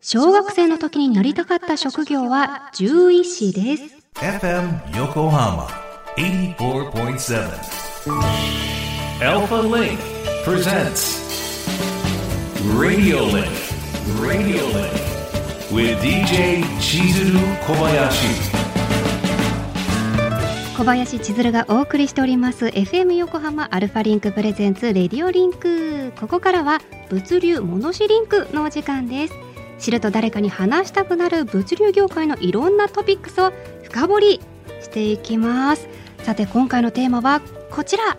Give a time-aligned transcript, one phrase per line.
[0.00, 3.82] 小学生の時になりたかった職業は獣医師です。
[4.14, 5.66] FM Yokohama
[6.16, 7.50] 84.7.
[9.20, 9.98] ALFALINK
[10.44, 11.18] presents
[12.78, 13.50] Radio Link.
[14.20, 14.94] Radio Link.
[15.72, 18.56] With DJ Chizuru Kobayashi.
[20.76, 26.78] 小林千鶴がお送りしております FM 横浜 ALFALINK presents Radio Link ここからは
[27.10, 29.47] 物流モノシリンクのお時間です
[29.78, 33.52] 知ると誰かに話したくなる物流業界のいろんなトピックスを
[33.84, 34.40] 深掘り
[34.80, 35.88] していきます。
[36.24, 37.40] さて今回のテーマは
[37.70, 38.16] こちら。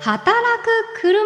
[0.00, 1.18] 働く車。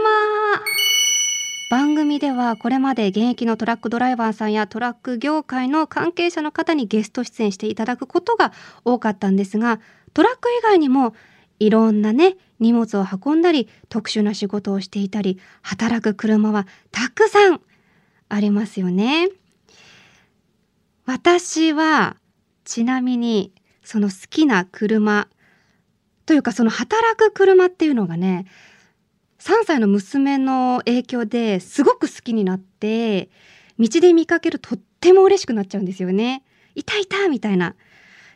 [1.71, 8.52] 番組ではこれまで現役のトラックドライバーさんやトラック業界の関係者の方にゲスト出演していただくことが
[8.85, 9.80] 多かったんですが
[10.13, 11.15] トラック以外にも
[11.61, 17.63] いろんなね荷物を運んだり特殊な仕事をしていたり働く車はたくさん
[18.29, 19.29] ありますよね。
[21.12, 22.16] 私は
[22.65, 23.52] ちなみに
[23.85, 25.29] その好きな車
[26.24, 28.46] というかその働く車っていうのがね
[29.38, 33.29] 3歳の娘の影響ですごく好きになって
[33.79, 36.45] 道で見かけるとっても嬉しくなっちゃうんですよね。
[36.74, 37.74] いたいたみたいな。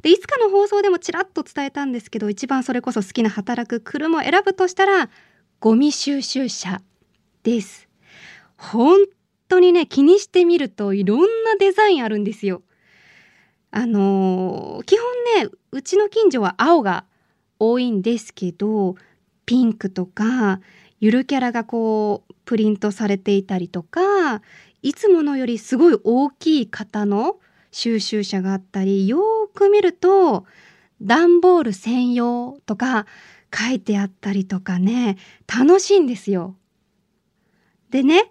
[0.03, 5.09] でいつかの放送でもちらっと伝えたんですけど一番それこそ好きな働く車を選ぶとしたら
[5.61, 6.83] ゴミ収集車
[7.43, 7.89] です。
[8.59, 8.99] 本
[9.49, 12.63] 当にね気にしてみるといろんデザインあるんですよ。
[13.71, 17.05] あのー基本ねうちの近所は青が
[17.59, 18.95] 多いんですけど
[19.45, 20.61] ピンクとか
[21.01, 24.43] ゆるキャラがこうプリントされていたりとか
[24.83, 27.39] いつものよりすごい大きい型の
[27.71, 30.47] 収集車があったりよーく見ると
[31.03, 33.07] 段ボール専用とか
[33.55, 36.57] 書いてあったりとかね楽しいんですよ。
[37.91, 38.31] でね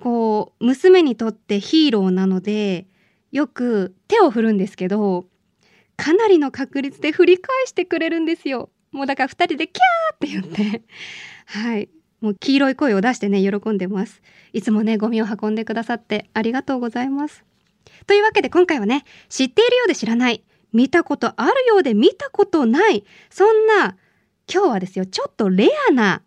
[0.00, 2.86] こう娘にとってヒーローなので
[3.32, 5.26] よく手を振るんですけど
[5.96, 8.70] かなりの確率で振り返してくれるんですよ。
[8.92, 10.82] もうだから二人でキャーって言って
[11.46, 11.88] はい
[12.20, 14.22] もう黄色い声を出してね喜んでます。
[14.52, 17.44] いつもねゴミを運んでくださってありがとうございます。
[18.06, 23.96] というわけで今回はね知っているようで知らない見たことあるようで見たことないそんな
[24.52, 26.22] 今日はですよちょっとレアな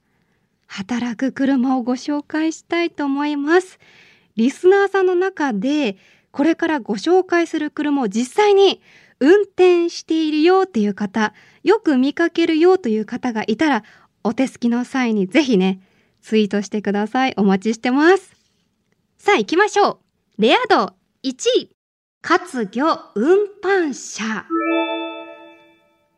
[0.68, 3.80] 働く車をご紹介したいと思います。
[4.36, 5.98] リスナーさんの中で
[6.32, 8.82] これからご紹介する車を実際に
[9.20, 11.34] 運転しているよっていう方
[11.64, 13.84] よく見かけるよという方がいたら
[14.24, 15.80] お手すきの際にぜひね
[16.22, 17.34] ツイートしてください。
[17.38, 18.36] お待ちしてます。
[19.18, 20.00] さあ行きましょ
[20.38, 20.42] う。
[20.42, 21.70] レア度1位。
[22.22, 24.46] 活魚運搬車。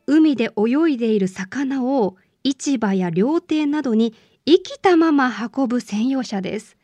[0.08, 6.78] 海で泳いでいる魚を市場や料亭などに生きたまま運ぶ専用車です。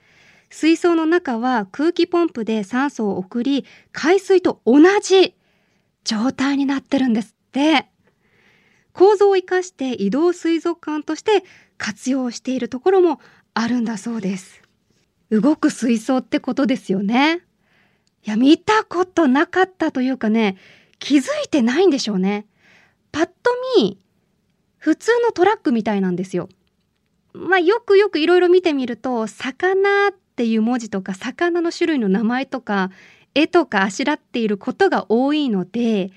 [0.49, 5.35] 水槽の中は空気ポンプで酸素を送り海水と同じ
[6.03, 7.87] 状態になってるんですって。
[8.93, 11.43] 構造を生かして移動水族館として
[11.77, 13.19] 活用しているところも
[13.53, 14.61] あるんだそうです。
[15.31, 17.41] 動く水槽ってことですよね。
[18.25, 20.57] いや見たことなかったというかね
[20.99, 22.45] 気づいてないんでしょうね。
[23.11, 23.33] パッと
[23.77, 23.99] 見
[24.77, 26.49] 普通のトラックみたいなんですよ。
[27.35, 32.91] まあよくよくいろいろ見てみると魚っていう文字とか魚の種類の名前とか
[33.35, 36.11] 絵とかあしらっていることが多いので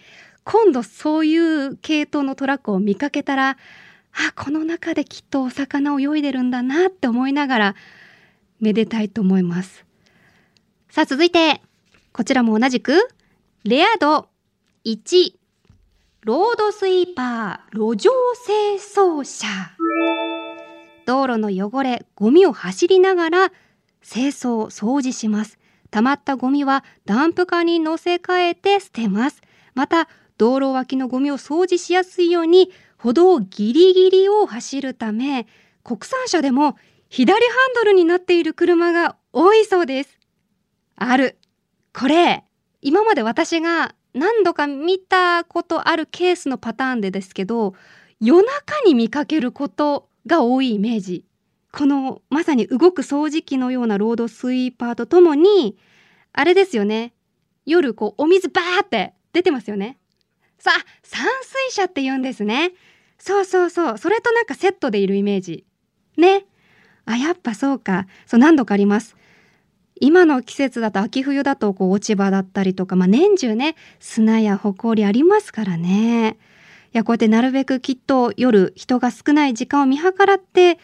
[0.45, 7.75] 今度そういう系統のトラックを見かけたらあこの中できっとお魚を泳いでるんだなって思いながら
[8.61, 9.85] めでたいと思います。
[10.89, 11.61] さあ続いて
[12.13, 13.09] こちらも同じく
[13.65, 14.29] レア度
[14.85, 15.35] 1
[16.23, 18.11] ロードスイーパー路上
[18.47, 19.47] 清掃車。
[21.09, 23.49] 道路の汚れゴミを走りながら
[24.07, 25.59] 清掃掃除します。
[25.91, 29.41] 溜まったゴミはダンプカーに乗せ替えて捨てます。
[29.75, 35.47] また道路脇のゴミを掃除しやすいように歩道ギリギリを走るため
[35.83, 36.77] 国産車でも
[37.09, 40.19] 左ハンドルになっている車が多いそうです。
[40.97, 41.39] ある。
[41.95, 42.45] これ
[42.83, 47.73] 今まで私が何度か見たことあるケースのパターンでですけど
[48.21, 51.25] 夜中に見かけることが多いイメージ。
[51.73, 55.77] このまさに動く掃除機のようなロードスイーパーとともに
[56.33, 57.13] あれですよね。
[57.67, 59.99] 夜こうお水バーって出てますよね。
[60.59, 62.73] さあ散水車って言うんですね。
[63.19, 63.99] そうそうそう。
[63.99, 65.65] それとなんかセットでいるイメージ。
[66.17, 66.47] ね。
[67.05, 68.07] あやっぱそうか。
[68.27, 69.17] そう何度かあります。
[70.01, 76.39] 今の季節だと秋冬だとこう落ち葉だったりとか、まあ、年中ね砂や埃ありますからね。
[76.93, 80.79] やこうやってなるべくきっと夜人が少ない時間を見計らって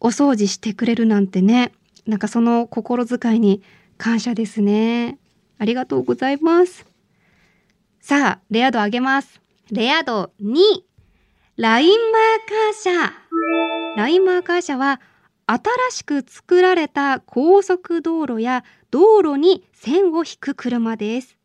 [0.00, 1.72] お掃除してくれるなんてね
[2.06, 3.62] なんかその心遣いに
[3.98, 5.18] 感謝ですね
[5.58, 6.86] ありがとうございます。
[8.00, 9.40] さあ、レア度上げます。
[9.70, 10.56] レア度2。
[11.56, 13.12] ラインマーカー車。
[13.96, 15.00] ラインマーカー車は、
[15.46, 15.60] 新
[15.90, 21.38] しく作られた高速道路や道路に線を引く車です。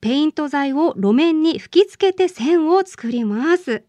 [0.00, 3.84] ペイント剤を路面に吹き付けて線を作ります。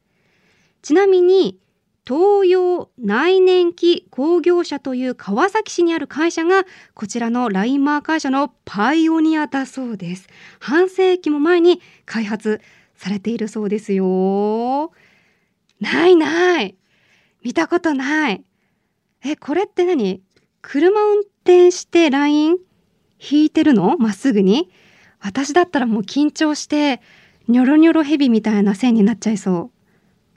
[0.82, 1.60] ちなみに、
[2.08, 6.66] 東洋内燃機工業社という川崎市にある会社が
[6.96, 10.28] こちらのラインマーカー車のパイオニアだそうです。
[10.60, 12.62] 半世紀も前に開発
[12.96, 14.92] されているそうですよ。
[15.80, 16.76] ないない。
[17.44, 18.44] 見たことない。
[19.24, 20.24] え、これって何？
[20.62, 22.58] 車運転してライン
[23.20, 23.98] 引いてるの？
[23.98, 24.72] まっすぐに
[25.20, 27.02] 私だったらもう緊張して
[27.48, 29.80] ニョロニョロヘビみたいな線になっちゃいそう。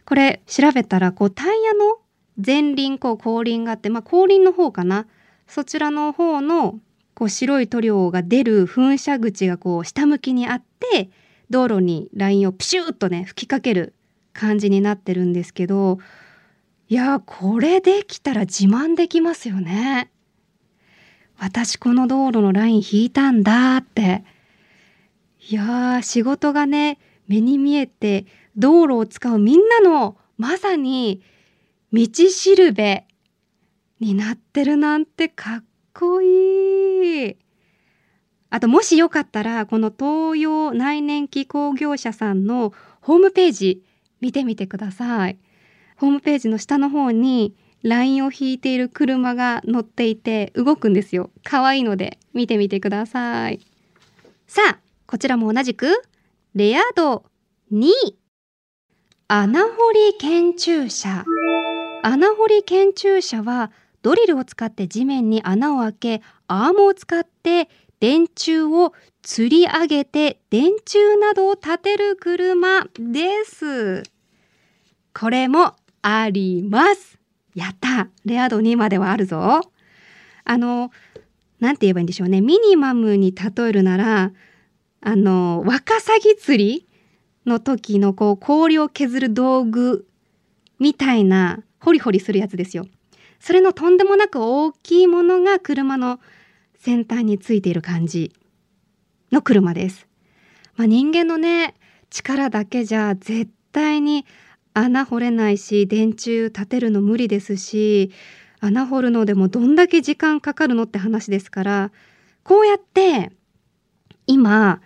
[0.04, 1.98] これ調べたらこうタイヤの
[2.44, 5.06] 前輪こう後輪があってまあ後輪の方かな
[5.46, 6.80] そちらの方の
[7.14, 10.62] こう白い塗料が出る噴射口がこう下向きにあっ
[10.92, 11.10] て
[11.50, 13.94] 道路にラインをプシューッとね吹きかける
[14.32, 15.98] 感じになってるんですけど
[16.88, 20.10] いやーこれできたら自慢できますよね。
[21.38, 24.24] 私この道路のライン引いたんだって。
[25.48, 31.22] いやー仕事がね目に見えて道路を使うみんなのまさに
[31.92, 33.06] 道しるべ
[34.00, 37.36] になってるなんてかっこいい。
[38.50, 43.82] あともしよかったらこの東洋内燃機工業者さんのホームページ
[44.20, 45.38] 見てみてください。
[45.96, 51.30] ホームページの下の方にラインを引いている車が乗っていて動くんですよ。
[51.44, 53.60] 可愛いので見てみてください。
[54.46, 54.78] さあ、
[55.12, 56.02] こちらも同じく
[56.54, 57.24] レア度
[57.70, 57.90] 2
[59.28, 61.26] 穴掘り研注車
[62.02, 63.70] 穴掘り研注車は
[64.00, 67.68] ドリルを使って地面に穴を開けアームを使って
[68.00, 74.04] 電柱を吊り上げて電柱などを立てる車です。
[75.12, 77.18] これもあります。
[77.54, 79.60] やったレア度2まではあるぞ。
[80.44, 80.90] あの、
[81.60, 82.40] なんて言えばいいんでしょうね。
[82.40, 84.32] ミニマムに例えるなら、
[85.02, 86.86] あの、ワカサギ釣り
[87.44, 90.06] の時のこう氷を削る道具
[90.78, 92.86] みたいなホリホリするやつですよ。
[93.40, 96.20] それのとんでもなく大きいものが車の
[96.78, 98.32] 先端についている感じ
[99.32, 100.06] の車です。
[100.76, 101.74] まあ、人間のね
[102.08, 104.24] 力だけじゃ絶対に
[104.74, 108.12] 穴掘れないし電柱立てるの無理ですし
[108.60, 111.92] 穴掘るのでもどんだけ時間かかるのって話ですから
[112.44, 113.32] こうやって
[114.26, 114.80] 今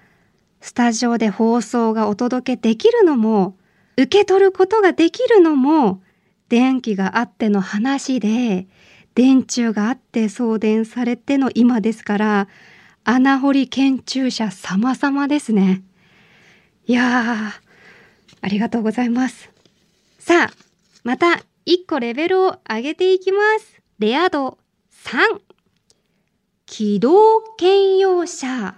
[0.60, 3.56] スタジオで放送がお届けできるのも
[3.96, 6.02] 受け取ることができるのも
[6.48, 8.66] 電気があっての話で
[9.14, 12.48] 電柱があって送電されての今ですから
[13.04, 15.82] 穴掘り研究者様々ですね。
[16.86, 17.66] いやー
[18.42, 19.50] ありがとうございます。
[20.18, 20.52] さあ
[21.04, 23.80] また一個レベルを上げていきます。
[23.98, 24.58] レア度
[25.04, 25.40] 3
[26.66, 28.74] 軌道兼用車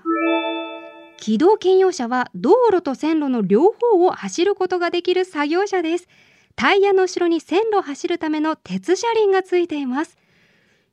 [1.18, 6.08] 軌道兼用車は道路と線路の両方を走ることができる作業車です。
[6.54, 10.16] タイヤの後ろに線路を走るための鉄車輪がついています。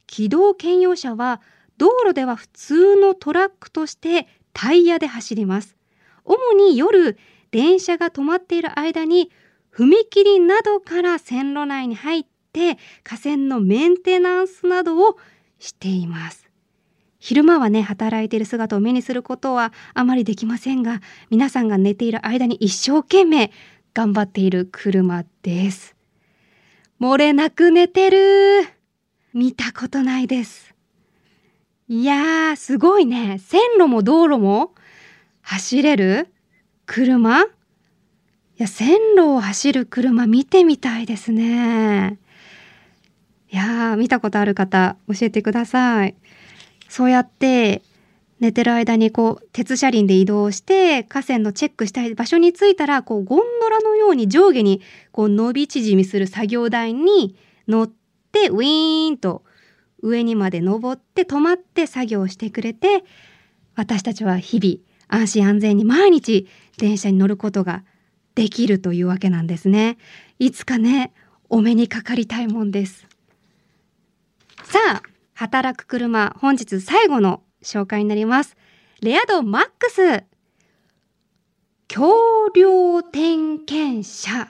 [0.08, 1.42] 軌道兼用車は
[1.78, 5.76] 道路では普通のトラックとしてタイヤで走ります。
[6.24, 7.18] 主に夜、
[7.52, 9.32] 電車が止まっている間に
[9.72, 15.18] 踏切などから線路内に入って架線のメンテナンスなどを
[15.60, 16.45] しています。
[17.26, 21.02] 昼間はね、働いている姿を目にすることはあまりできませんが、
[21.32, 23.52] 皆さんが寝ている間に一生懸命
[23.96, 25.96] 頑張っている車です。
[27.02, 28.68] 漏れなく寝てる
[29.34, 30.76] 見たことないです。
[31.88, 33.40] いやー、すごいね。
[33.40, 34.76] 線路も道路も
[35.42, 36.28] 走れる
[36.86, 37.42] 車？
[37.42, 37.48] い
[38.58, 42.20] や、線路を走る車見てみたいですね。
[43.52, 46.14] いやー、見たことある方、教えてください。
[46.96, 47.82] そうやって
[48.40, 57.36] 寝てる間にこう鉄車輪で移動して河川のチェックしたい場所に着いたらこうゴンドラのように上下にこう伸び縮みする作業台に
[57.68, 57.88] 乗っ
[58.32, 59.44] てウィーンと
[60.04, 63.04] 上にまで登って止まって作業してくれて
[63.76, 64.78] 私たちは日々
[65.10, 66.48] 安心安全に毎日
[66.78, 67.84] 電車に乗ることが
[68.36, 69.98] できるというわけなんですね。
[70.40, 71.12] いつかね
[71.50, 73.06] お目にかかりたいもんです。
[75.46, 78.58] 働く車本日最後の紹介になります。
[79.02, 80.24] レア度マックス。
[81.88, 84.48] 橋梁点検車。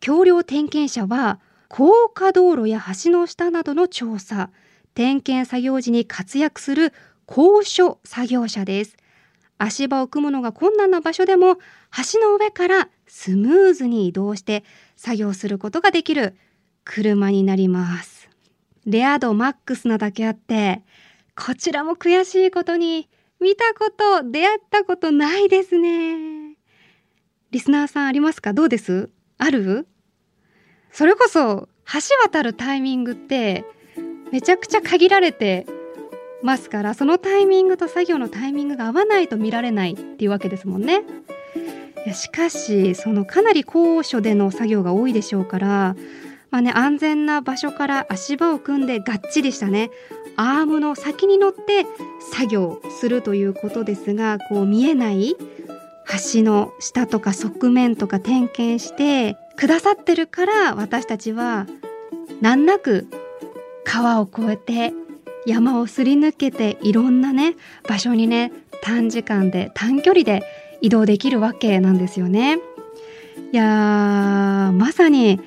[0.00, 4.50] 橋梁点検車は高架道路や橋の下などの調査
[4.92, 6.92] 点検作業時に活躍する
[7.24, 8.98] 高所作業車です。
[9.56, 11.56] 足場を組むのが困難な場所でも
[12.12, 14.62] 橋の上からスムーズに移動して
[14.96, 16.36] 作業することができる
[16.84, 18.19] 車になります。
[18.90, 20.82] レア度マックスなだけあって
[21.36, 23.08] こちらも悔しいことに
[23.40, 26.56] 見たこと出会ったことないですね。
[27.52, 28.52] リスナーさんありますか？
[28.52, 29.08] どうです？
[29.38, 29.86] ある？
[30.92, 33.64] それこそ橋渡るタイミングって
[34.30, 35.66] めちゃくちゃ限られて
[36.42, 41.02] ますからそのタイミングと作業のタイミングが合わないと見られないっていうわけですもんね。
[42.06, 45.96] いやしかしそのかなり高所での作業が多いでしょうから、
[46.50, 49.90] まあね、安全な場所から足場を組んでがっちりしたね
[50.36, 51.86] アームの先に乗って
[52.32, 55.36] 作業するということですがこう見えない
[56.34, 61.66] 橋の下とか側面とか点検してくださってるから私たちは
[62.40, 63.06] 難なく
[63.84, 64.92] 川を越えて
[65.46, 67.54] 山をすり抜けていろんなね
[67.88, 68.52] 場所にね
[68.82, 70.42] 短時間で短距離で
[70.80, 72.58] 移動できるわけなんですよね。
[73.52, 75.40] いやーまさに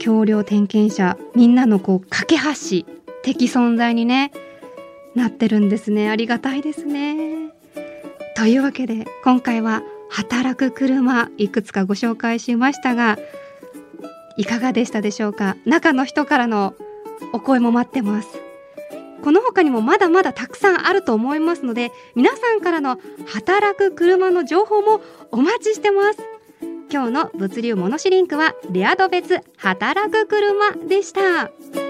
[0.00, 2.86] 橋梁点検車みんなのこう架け橋
[3.22, 4.32] 的存在にね
[5.14, 7.50] なってるんですねありがたいですね。
[8.36, 13.18] というわけで今回は働く車いくつかご紹介しましたが
[14.36, 16.74] いかがでしたでしょうか中の人からの
[17.34, 18.28] お声も待ってます
[19.22, 26.29] この他にもまだまだたくさんあると思いますので皆さんからの働く車の情報もお待ちしてます
[26.92, 31.89] 今日の物流モノシリンクはレア度別働く車でした。